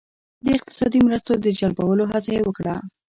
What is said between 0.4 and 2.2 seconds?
د اقتصادي مرستو د جلبولو